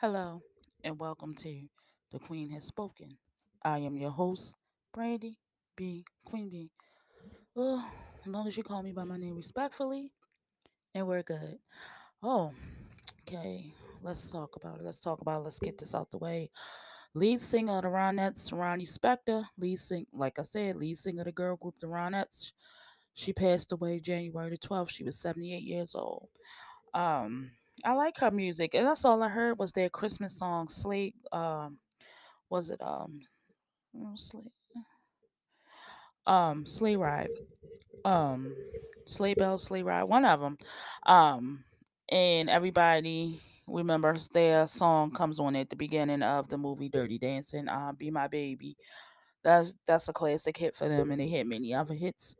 [0.00, 0.42] Hello,
[0.84, 1.62] and welcome to
[2.12, 3.18] The Queen Has Spoken.
[3.64, 4.54] I am your host,
[4.94, 5.40] Brandy
[5.76, 6.04] B.
[6.24, 6.70] Queen B.
[7.56, 7.84] Well,
[8.20, 10.12] as long as you call me by my name respectfully,
[10.94, 11.58] and we're good.
[12.22, 12.52] Oh,
[13.26, 13.74] okay.
[14.00, 14.84] Let's talk about it.
[14.84, 15.44] Let's talk about it.
[15.46, 16.52] Let's get this out the way.
[17.14, 19.46] Lead singer of the Ronettes, Ronnie Spector.
[19.58, 22.52] Lead sing, like I said, lead singer of the girl group, the Ronettes.
[23.14, 24.92] She passed away January the 12th.
[24.92, 26.28] She was 78 years old.
[26.94, 27.50] Um,
[27.84, 31.78] I like her music, and that's all I heard was their Christmas song, "Sleigh." Um,
[32.50, 33.20] was it um,
[34.16, 34.52] sleigh,
[36.26, 37.30] um, sleigh ride,
[38.04, 38.54] um,
[39.06, 40.58] sleigh bell, sleigh ride, one of them.
[41.06, 41.64] Um,
[42.10, 47.68] and everybody remembers their song comes on at the beginning of the movie Dirty Dancing.
[47.68, 48.76] Uh, "Be My Baby."
[49.44, 52.36] That's that's a classic hit for them, and they had many other hits.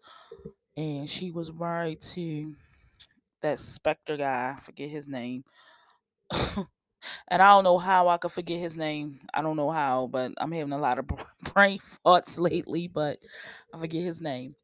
[0.76, 2.56] And she was married to
[3.42, 4.54] that Spector guy.
[4.56, 5.44] I forget his name.
[6.32, 6.66] and
[7.30, 9.20] I don't know how I could forget his name.
[9.32, 11.06] I don't know how, but I'm having a lot of
[11.54, 12.88] brain farts lately.
[12.88, 13.18] But
[13.74, 14.54] I forget his name.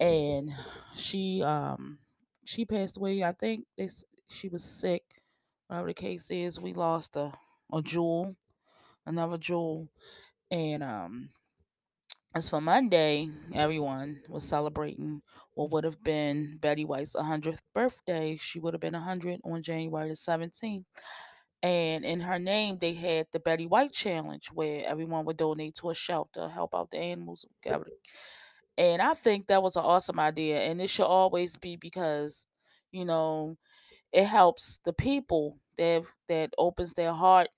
[0.00, 0.52] And
[0.94, 1.98] she um
[2.44, 3.24] she passed away.
[3.24, 5.02] I think this she was sick.
[5.68, 7.32] Whatever the case is, we lost a
[7.72, 8.36] a jewel,
[9.06, 9.88] another jewel,
[10.50, 11.30] and um.
[12.36, 15.22] As for Monday, everyone was celebrating
[15.54, 18.36] what would have been Betty White's 100th birthday.
[18.36, 20.84] She would have been 100 on January the 17th
[21.62, 25.88] and in her name they had the Betty White Challenge where everyone would donate to
[25.88, 27.46] a shelter, help out the animals.
[28.76, 32.44] And I think that was an awesome idea, and it should always be because,
[32.92, 33.56] you know,
[34.12, 37.48] it helps the people that that opens their heart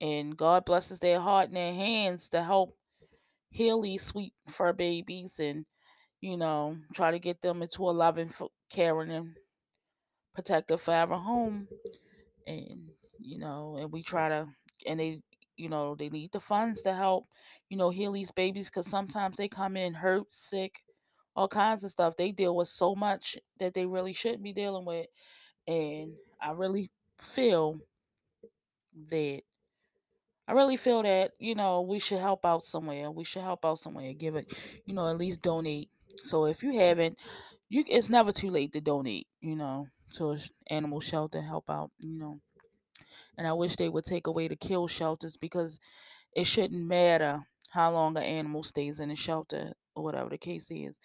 [0.00, 2.74] and God blesses their heart and their hands to help
[3.50, 5.66] heal these sweet fur babies and
[6.20, 8.30] you know try to get them into a loving,
[8.70, 9.36] caring, and
[10.34, 11.68] protective forever home.
[12.46, 14.48] And you know and we try to
[14.86, 15.22] and they
[15.56, 17.26] you know they need the funds to help
[17.68, 20.80] you know heal these babies because sometimes they come in hurt sick
[21.36, 22.16] all kinds of stuff.
[22.16, 25.06] They deal with so much that they really shouldn't be dealing with.
[25.66, 27.80] And i really feel
[29.10, 29.42] that
[30.50, 33.78] i really feel that you know we should help out somewhere we should help out
[33.78, 34.52] somewhere give it
[34.86, 35.88] you know at least donate
[36.22, 37.18] so if you haven't
[37.68, 41.90] you it's never too late to donate you know to an animal shelter help out
[41.98, 42.40] you know
[43.36, 45.80] and I wish they would take away the kill shelters because
[46.34, 50.70] it shouldn't matter how long an animal stays in a shelter or whatever the case
[50.70, 50.98] is.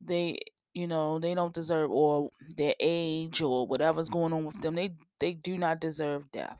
[0.00, 0.38] They,
[0.72, 4.74] you know, they don't deserve or their age or whatever's going on with them.
[4.74, 6.58] They they do not deserve death.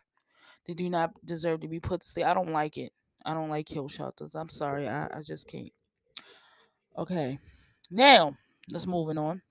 [0.66, 2.26] They do not deserve to be put to sleep.
[2.26, 2.92] I don't like it.
[3.24, 4.34] I don't like kill shelters.
[4.34, 4.88] I'm sorry.
[4.88, 5.72] I, I just can't.
[6.96, 7.38] Okay.
[7.90, 8.36] Now,
[8.70, 9.42] let's moving on.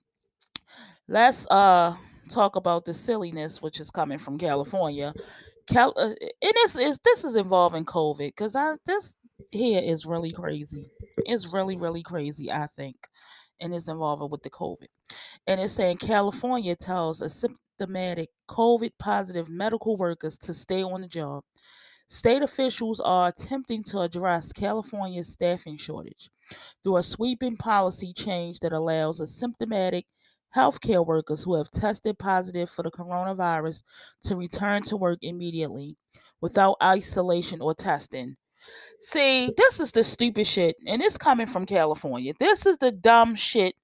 [1.07, 1.95] Let's uh
[2.29, 5.13] talk about the silliness which is coming from California.
[5.67, 9.15] Cal, uh, and this is this is involving COVID because I this
[9.51, 10.89] here is really crazy.
[11.17, 12.51] It's really really crazy.
[12.51, 12.95] I think,
[13.59, 14.87] and it's involving with the COVID,
[15.47, 17.21] and it's saying California tells
[17.79, 21.43] asymptomatic COVID positive medical workers to stay on the job.
[22.07, 26.29] State officials are attempting to address California's staffing shortage
[26.83, 30.03] through a sweeping policy change that allows asymptomatic
[30.55, 33.83] healthcare workers who have tested positive for the coronavirus
[34.23, 35.97] to return to work immediately
[36.39, 38.35] without isolation or testing.
[39.01, 42.33] See, this is the stupid shit, and it's coming from California.
[42.39, 43.75] This is the dumb shit.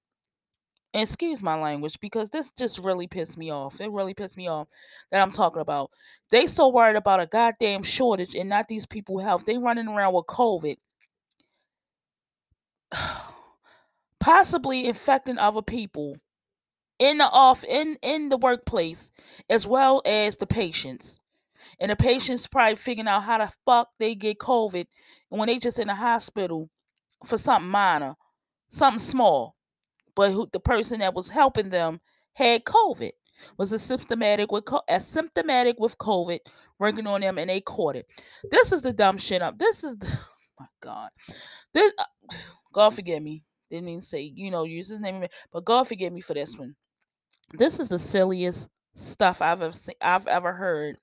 [0.94, 3.79] Excuse my language because this just really pissed me off.
[3.79, 4.68] It really pissed me off
[5.09, 5.90] that I'm talking about.
[6.31, 9.46] They so worried about a goddamn shortage and not these people health.
[9.46, 10.75] They running around with COVID.
[14.19, 16.18] possibly infecting other people
[17.00, 19.12] in the off in in the workplace
[19.50, 21.19] as well as the patients
[21.79, 24.85] and the patients probably figuring out how the fuck they get covid
[25.29, 26.69] when they just in the hospital
[27.25, 28.16] for something minor
[28.69, 29.56] something small
[30.16, 31.99] but who, the person that was helping them
[32.33, 33.11] had covid
[33.57, 36.39] was asymptomatic with asymptomatic with covid
[36.79, 38.05] working on them and they caught it
[38.52, 40.28] this is the dumb shit up this is oh
[40.59, 41.09] my god
[41.73, 42.03] this uh,
[42.73, 46.22] god forgive me didn't even say you know use his name but god forgive me
[46.22, 46.75] for this one
[47.57, 50.97] this is the silliest stuff I've ever seen, I've ever heard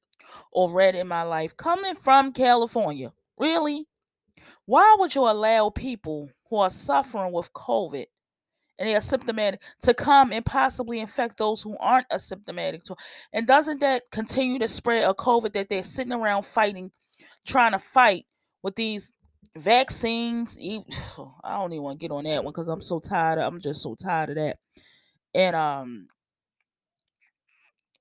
[0.53, 3.13] or read in my life coming from California.
[3.39, 3.87] Really?
[4.67, 8.07] Why would you allow people who are suffering with COVID
[8.79, 12.83] and they are symptomatic to come and possibly infect those who aren't asymptomatic?
[13.33, 16.91] And doesn't that continue to spread a COVID that they're sitting around fighting,
[17.47, 18.27] trying to fight
[18.63, 19.13] with these
[19.57, 20.57] vaccines?
[21.45, 23.39] I don't even want to get on that one because I'm so tired.
[23.39, 24.59] Of, I'm just so tired of that.
[25.35, 26.09] And um,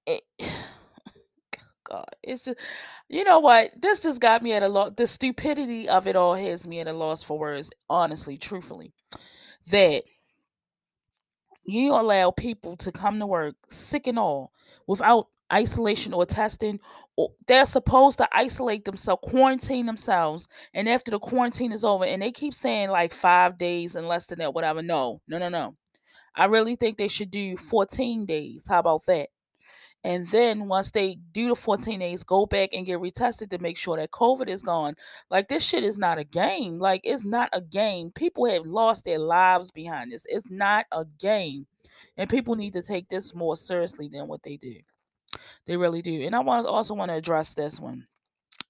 [0.05, 0.21] it,
[1.83, 2.05] God.
[2.21, 2.59] It's just,
[3.07, 3.71] you know what?
[3.81, 4.91] This just got me at a loss.
[4.97, 8.91] The stupidity of it all has me at a loss for words, honestly, truthfully.
[9.67, 10.03] That
[11.67, 14.53] you allow people to come to work sick and all
[14.87, 16.79] without isolation or testing
[17.17, 22.21] or they're supposed to isolate themselves quarantine themselves and after the quarantine is over and
[22.21, 25.75] they keep saying like five days and less than that whatever no no no no.
[26.35, 28.63] I really think they should do 14 days.
[28.69, 29.29] How about that
[30.03, 33.77] and then once they do the 14 days go back and get retested to make
[33.77, 34.95] sure that covid is gone.
[35.29, 36.79] Like this shit is not a game.
[36.79, 38.11] Like it's not a game.
[38.11, 40.25] People have lost their lives behind this.
[40.29, 41.67] It's not a game.
[42.15, 44.75] And people need to take this more seriously than what they do.
[45.65, 46.21] They really do.
[46.21, 48.07] And i want also want to address this one.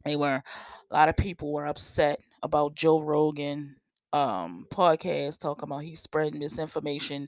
[0.05, 0.41] They were
[0.89, 3.75] a lot of people were upset about joe rogan
[4.13, 7.27] um podcast talking about he's spreading misinformation.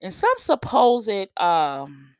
[0.00, 2.14] And some supposed um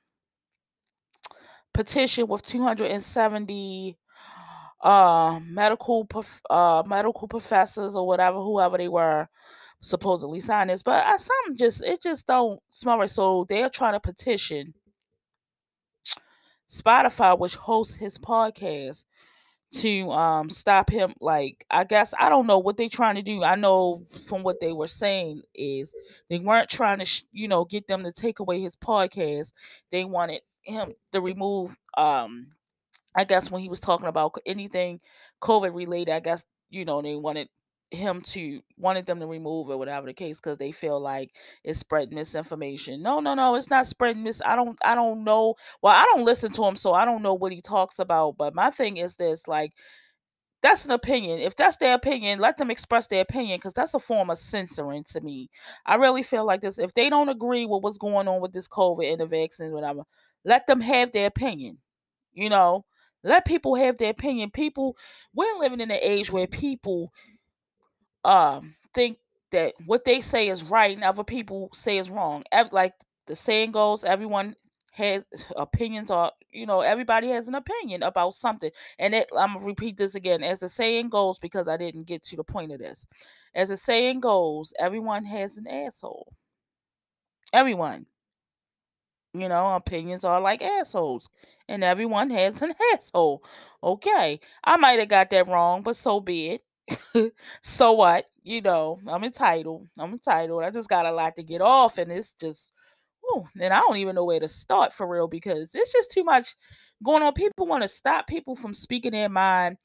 [1.80, 3.98] petition with 270
[4.82, 6.08] uh medical
[6.50, 9.28] uh medical professors or whatever whoever they were
[9.82, 13.10] supposedly signed this but some just it just don't smell right.
[13.10, 14.74] So they're trying to petition
[16.68, 19.04] spotify which hosts his podcast
[19.72, 23.42] to um stop him like i guess i don't know what they're trying to do.
[23.44, 25.94] I know from what they were saying is
[26.30, 29.52] they weren't trying to sh- you know get them to take away his podcast.
[29.92, 32.48] They wanted him to remove um
[33.16, 35.00] i guess when he was talking about anything
[35.42, 37.48] covid related i guess you know they wanted
[37.90, 41.30] him to wanted them to remove it whatever the case because they feel like
[41.64, 43.02] it's spreading misinformation.
[43.02, 46.24] No no no it's not spreading mis i don't i don't know well i don't
[46.24, 49.16] listen to him so i don't know what he talks about but my thing is
[49.16, 49.72] this like
[50.62, 51.40] that's an opinion.
[51.40, 55.04] If that's their opinion, let them express their opinion because that's a form of censoring
[55.10, 55.48] to me.
[55.86, 56.78] I really feel like this.
[56.78, 60.02] If they don't agree with what's going on with this COVID and the vaccines, whatever,
[60.44, 61.78] let them have their opinion.
[62.32, 62.84] You know,
[63.24, 64.50] let people have their opinion.
[64.50, 64.96] People,
[65.34, 67.12] we're living in an age where people
[68.24, 69.18] um think
[69.52, 72.44] that what they say is right and other people say is wrong.
[72.70, 72.94] Like
[73.26, 74.54] the saying goes, everyone
[74.90, 75.24] has
[75.56, 78.70] opinions or you know, everybody has an opinion about something.
[78.98, 80.42] And it, I'm gonna repeat this again.
[80.42, 83.06] As the saying goes, because I didn't get to the point of this.
[83.54, 86.32] As the saying goes, everyone has an asshole.
[87.52, 88.06] Everyone.
[89.32, 91.30] You know, opinions are like assholes,
[91.68, 93.44] and everyone has an asshole.
[93.82, 96.60] Okay, I might have got that wrong, but so be
[97.14, 97.32] it.
[97.62, 98.26] so what?
[98.42, 99.86] You know, I'm entitled.
[99.96, 100.64] I'm entitled.
[100.64, 102.72] I just got a lot to get off, and it's just,
[103.60, 106.54] and I don't even know where to start for real because it's just too much
[107.02, 107.32] going on.
[107.32, 109.76] People want to stop people from speaking their mind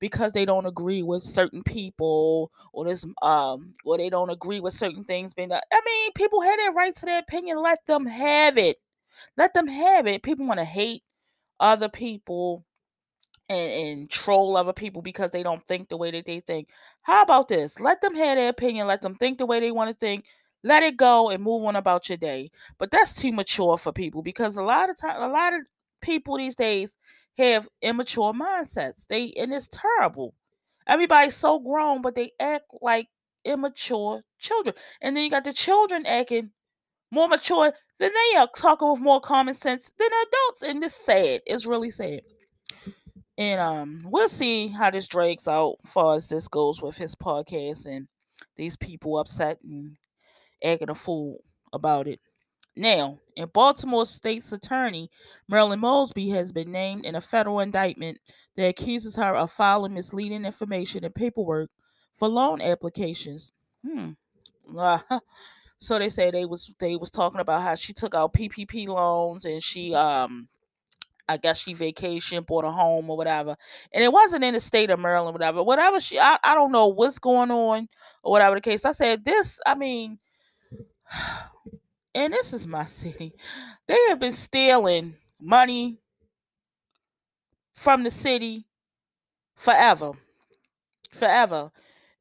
[0.00, 4.74] because they don't agree with certain people or this um or they don't agree with
[4.74, 5.60] certain things being done.
[5.72, 7.62] I mean, people have their right to their opinion.
[7.62, 8.76] Let them have it.
[9.36, 10.22] Let them have it.
[10.22, 11.02] People want to hate
[11.60, 12.64] other people
[13.48, 16.68] and, and troll other people because they don't think the way that they think.
[17.02, 17.80] How about this?
[17.80, 18.86] Let them have their opinion.
[18.86, 20.24] Let them think the way they want to think.
[20.66, 22.50] Let it go and move on about your day.
[22.76, 25.60] But that's too mature for people because a lot of time, a lot of
[26.00, 26.98] people these days
[27.38, 29.06] have immature mindsets.
[29.06, 30.34] They and it's terrible.
[30.84, 33.06] Everybody's so grown, but they act like
[33.44, 34.74] immature children.
[35.00, 36.50] And then you got the children acting
[37.12, 40.62] more mature than they are, talking with more common sense than adults.
[40.62, 41.42] And it's sad.
[41.46, 42.22] It's really sad.
[43.38, 47.86] And um, we'll see how this drags out far as this goes with his podcast
[47.86, 48.08] and
[48.56, 49.96] these people upset and
[50.64, 52.20] acting a fool about it.
[52.76, 55.10] Now, in Baltimore State's attorney,
[55.48, 58.18] Marilyn Mosby has been named in a federal indictment
[58.56, 61.70] that accuses her of filing misleading information and paperwork
[62.12, 63.52] for loan applications.
[63.86, 64.10] Hmm.
[65.78, 69.44] so they say they was they was talking about how she took out PPP loans
[69.44, 70.48] and she um
[71.28, 73.56] I guess she vacationed, bought a home or whatever.
[73.92, 75.62] And it wasn't in the state of Maryland, whatever.
[75.62, 77.88] Whatever she I, I don't know what's going on
[78.22, 78.84] or whatever the case.
[78.84, 80.18] I said this, I mean,
[82.14, 83.32] and this is my city.
[83.86, 85.98] They have been stealing money
[87.74, 88.66] from the city
[89.54, 90.12] forever.
[91.12, 91.70] Forever.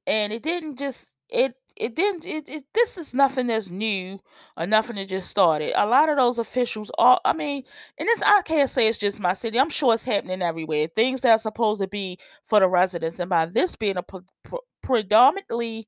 [0.05, 4.19] And it didn't just it it didn't it, it this is nothing that's new
[4.55, 5.73] or nothing that just started.
[5.75, 7.63] A lot of those officials are I mean,
[7.97, 9.59] and this I can't say it's just my city.
[9.59, 10.87] I'm sure it's happening everywhere.
[10.87, 14.21] Things that are supposed to be for the residents, and by this being a pre-
[14.43, 15.87] pre- predominantly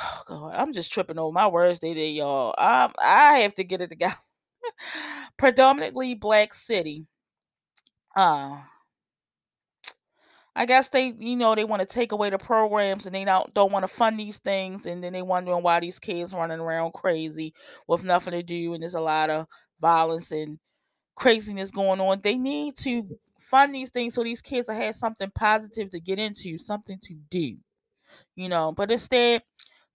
[0.00, 2.54] oh God, I'm just tripping over my words today, y'all.
[2.58, 4.16] Um, I have to get it together.
[5.38, 7.06] predominantly black city.
[8.16, 8.62] Uh
[10.56, 13.52] I guess they, you know, they want to take away the programs and they don't
[13.54, 16.92] don't want to fund these things, and then they wondering why these kids running around
[16.92, 17.54] crazy
[17.88, 19.46] with nothing to do, and there's a lot of
[19.80, 20.58] violence and
[21.16, 22.20] craziness going on.
[22.22, 26.58] They need to fund these things so these kids have something positive to get into,
[26.58, 27.56] something to do.
[28.36, 29.42] You know, but instead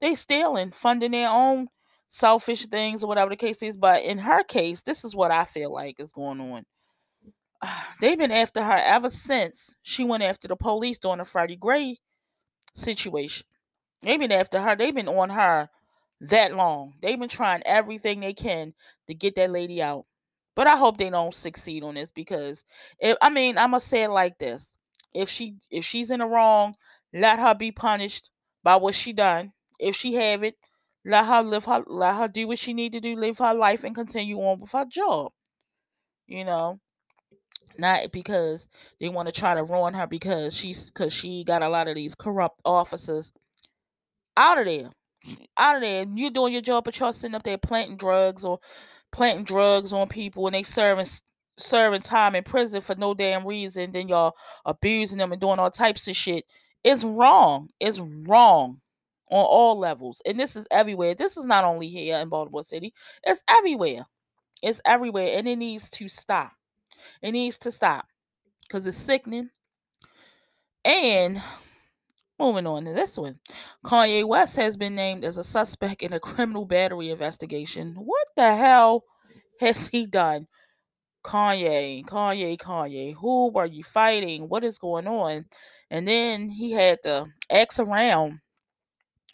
[0.01, 1.67] they stealing, funding their own
[2.07, 3.77] selfish things or whatever the case is.
[3.77, 6.65] But in her case, this is what I feel like is going on.
[8.01, 11.99] They've been after her ever since she went after the police during the Freddie Gray
[12.73, 13.45] situation.
[14.01, 14.75] They've been after her.
[14.75, 15.69] They've been on her
[16.21, 16.93] that long.
[17.01, 18.73] They've been trying everything they can
[19.07, 20.05] to get that lady out.
[20.55, 22.65] But I hope they don't succeed on this because
[22.99, 24.75] if I mean I'm gonna say it like this.
[25.13, 26.75] If she if she's in the wrong,
[27.13, 28.29] let her be punished
[28.63, 29.53] by what she done.
[29.79, 30.55] If she have it,
[31.05, 33.83] let her live her let her do what she need to do, live her life
[33.83, 35.31] and continue on with her job.
[36.27, 36.79] You know.
[37.77, 38.67] Not because
[38.99, 41.95] they want to try to ruin her because she's because she got a lot of
[41.95, 43.31] these corrupt officers
[44.35, 44.89] out of there.
[45.57, 46.05] Out of there.
[46.13, 48.59] You're doing your job, but you're sitting up there planting drugs or
[49.13, 51.05] planting drugs on people and they serving
[51.57, 53.93] serving time in prison for no damn reason.
[53.93, 56.43] Then y'all abusing them and doing all types of shit.
[56.83, 57.69] It's wrong.
[57.79, 58.81] It's wrong
[59.29, 60.21] on all levels.
[60.25, 61.15] And this is everywhere.
[61.15, 62.93] This is not only here in Baltimore City.
[63.23, 64.05] It's everywhere.
[64.61, 65.37] It's everywhere.
[65.37, 66.51] And it needs to stop.
[67.21, 68.07] It needs to stop.
[68.61, 69.49] Because it's sickening.
[70.83, 71.41] And
[72.39, 73.39] moving on to this one.
[73.85, 77.95] Kanye West has been named as a suspect in a criminal battery investigation.
[77.95, 79.03] What the hell
[79.59, 80.47] has he done?
[81.23, 84.47] Kanye, Kanye, Kanye, who are you fighting?
[84.47, 85.45] What is going on?
[85.91, 88.39] And then he had to X around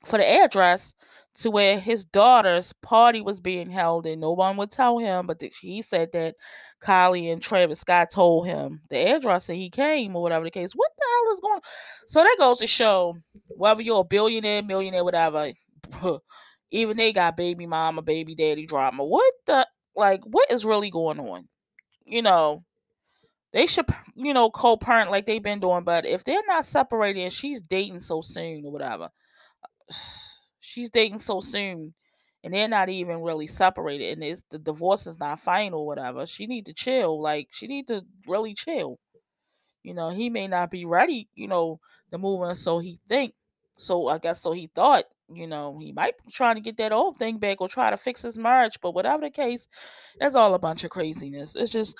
[0.05, 0.93] for the address
[1.35, 5.41] to where his daughter's party was being held and no one would tell him but
[5.61, 6.35] he said that
[6.81, 10.71] kylie and travis scott told him the address and he came or whatever the case.
[10.73, 11.61] What the hell is going on?
[12.07, 13.15] So that goes to show
[13.49, 15.51] whether you're a billionaire millionaire whatever
[16.71, 19.03] even they got baby mama baby daddy drama.
[19.03, 21.47] What the like what is really going on?
[22.05, 22.63] You know
[23.51, 23.85] they should
[24.15, 28.01] you know co-parent like they've been doing but if they're not separated and she's dating
[28.01, 29.09] so soon or whatever
[30.59, 31.93] she's dating so soon
[32.43, 36.25] and they're not even really separated and it's the divorce is not final or whatever
[36.27, 38.99] she need to chill like she need to really chill.
[39.83, 41.79] You know he may not be ready you know
[42.11, 43.33] to move on so he think
[43.77, 46.91] so i guess so he thought you know he might be trying to get that
[46.91, 49.67] old thing back or try to fix his marriage but whatever the case
[50.19, 51.55] it's all a bunch of craziness.
[51.55, 51.97] It's just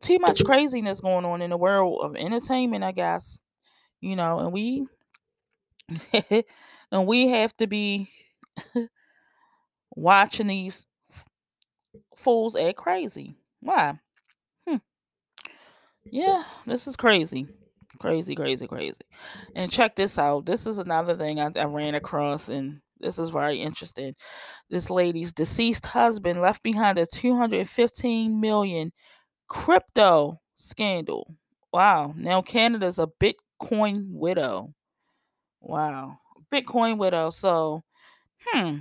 [0.00, 3.42] too much craziness going on in the world of entertainment i guess
[4.00, 4.86] you know and we
[6.92, 8.08] and we have to be
[9.96, 10.86] watching these
[12.16, 13.34] fools act crazy.
[13.60, 13.98] Why?
[14.66, 14.76] Hmm.
[16.04, 17.46] Yeah, this is crazy.
[17.98, 19.00] Crazy, crazy, crazy.
[19.54, 20.46] And check this out.
[20.46, 24.14] This is another thing I, I ran across, and this is very interesting.
[24.70, 28.92] This lady's deceased husband left behind a 215 million
[29.48, 31.34] crypto scandal.
[31.72, 32.14] Wow.
[32.16, 34.74] Now Canada's a Bitcoin widow.
[35.60, 36.18] Wow.
[36.52, 37.30] Bitcoin widow.
[37.30, 37.82] So,
[38.46, 38.78] hmm.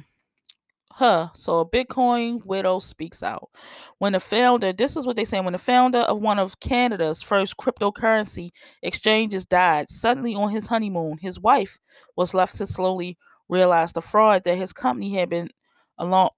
[0.92, 1.28] Huh.
[1.34, 3.50] So a Bitcoin widow speaks out.
[3.98, 7.22] When the founder, this is what they say, when the founder of one of Canada's
[7.22, 11.78] first cryptocurrency exchanges died suddenly on his honeymoon, his wife
[12.16, 13.18] was left to slowly
[13.50, 15.50] realize the fraud that his company had been
[15.98, 16.30] along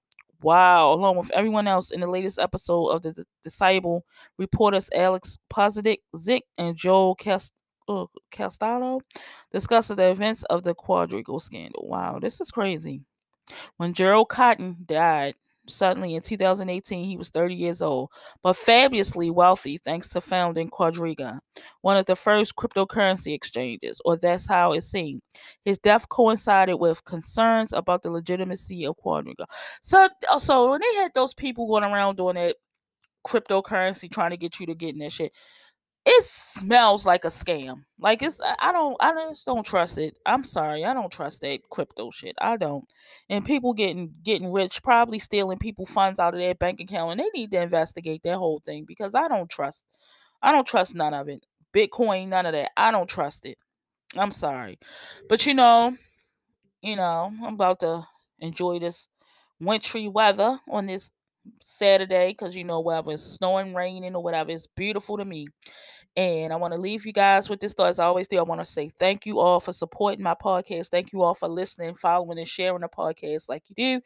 [0.42, 4.02] wow, along with everyone else in the latest episode of the Decibel
[4.38, 7.52] reporters Alex Pozidik Zick, and Joel Cast
[8.32, 9.02] Castaldo
[9.52, 11.88] discussed the events of the Quadriga scandal.
[11.88, 13.02] Wow, this is crazy.
[13.78, 15.36] When Gerald Cotten died
[15.70, 18.10] suddenly in 2018, he was 30 years old,
[18.42, 21.40] but fabulously wealthy thanks to founding Quadriga,
[21.82, 25.22] one of the first cryptocurrency exchanges, or that's how it seemed.
[25.64, 29.46] His death coincided with concerns about the legitimacy of Quadriga.
[29.82, 32.56] So, uh, so when they had those people going around doing that
[33.26, 35.34] cryptocurrency, trying to get you to get in that shit,
[36.10, 37.84] it smells like a scam.
[38.00, 40.18] Like it's I don't I just don't trust it.
[40.26, 42.36] I'm sorry, I don't trust that crypto shit.
[42.40, 42.86] I don't.
[43.30, 47.20] And people getting getting rich, probably stealing people funds out of their bank account, and
[47.20, 49.84] they need to investigate that whole thing because I don't trust.
[50.42, 51.46] I don't trust none of it.
[51.74, 52.72] Bitcoin, none of that.
[52.78, 53.58] I don't trust it.
[54.16, 54.80] I'm sorry,
[55.28, 55.98] but you know,
[56.82, 58.08] you know, I'm about to
[58.40, 59.10] enjoy this
[59.60, 61.12] wintry weather on this
[61.62, 65.48] Saturday because you know whether it's snowing, raining, or whatever, it's beautiful to me.
[66.16, 67.90] And I want to leave you guys with this thought.
[67.90, 70.88] As I always do, I want to say thank you all for supporting my podcast.
[70.88, 74.02] Thank you all for listening, following, and sharing the podcast like you do.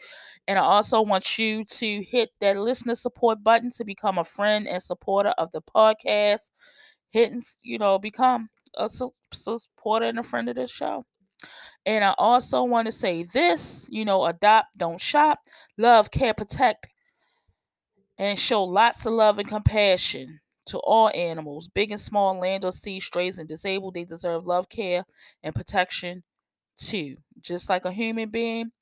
[0.48, 4.68] And I also want you to hit that listener support button to become a friend
[4.68, 6.52] and supporter of the podcast.
[7.12, 11.06] Hitting, you know, become a su- supporter and a friend of this show.
[11.86, 15.40] And I also want to say this, you know, adopt, don't shop,
[15.78, 16.88] love, care, protect,
[18.22, 22.72] and show lots of love and compassion to all animals, big and small, land or
[22.72, 23.96] sea, strays and disabled.
[23.96, 25.06] They deserve love, care,
[25.42, 26.22] and protection
[26.78, 27.18] too.
[27.42, 28.74] Just like a human being,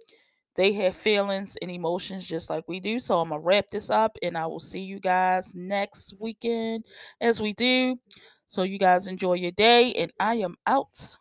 [0.57, 2.99] they have feelings and emotions just like we do.
[2.99, 6.85] So I'm going to wrap this up and I will see you guys next weekend
[7.21, 7.95] as we do.
[8.45, 11.15] So you guys enjoy your day and I am out.